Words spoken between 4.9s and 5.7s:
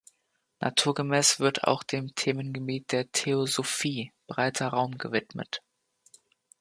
gewidmet.